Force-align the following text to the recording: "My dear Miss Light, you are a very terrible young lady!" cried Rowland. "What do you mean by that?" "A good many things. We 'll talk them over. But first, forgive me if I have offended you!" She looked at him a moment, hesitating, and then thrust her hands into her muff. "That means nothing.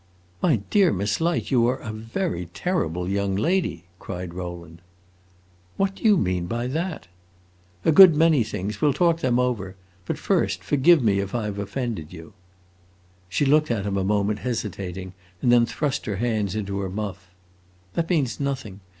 "My 0.41 0.55
dear 0.71 0.91
Miss 0.91 1.21
Light, 1.21 1.51
you 1.51 1.67
are 1.67 1.77
a 1.77 1.91
very 1.93 2.47
terrible 2.55 3.07
young 3.07 3.35
lady!" 3.35 3.83
cried 3.99 4.33
Rowland. 4.33 4.79
"What 5.77 5.93
do 5.93 6.03
you 6.03 6.17
mean 6.17 6.47
by 6.47 6.65
that?" 6.65 7.07
"A 7.85 7.91
good 7.91 8.15
many 8.15 8.43
things. 8.43 8.81
We 8.81 8.87
'll 8.87 8.93
talk 8.95 9.19
them 9.19 9.37
over. 9.37 9.75
But 10.07 10.17
first, 10.17 10.63
forgive 10.63 11.03
me 11.03 11.19
if 11.19 11.35
I 11.35 11.45
have 11.45 11.59
offended 11.59 12.11
you!" 12.13 12.33
She 13.29 13.45
looked 13.45 13.69
at 13.69 13.85
him 13.85 13.95
a 13.95 14.03
moment, 14.03 14.39
hesitating, 14.39 15.13
and 15.39 15.51
then 15.51 15.67
thrust 15.67 16.07
her 16.07 16.15
hands 16.15 16.55
into 16.55 16.79
her 16.79 16.89
muff. 16.89 17.29
"That 17.93 18.09
means 18.09 18.39
nothing. 18.39 18.79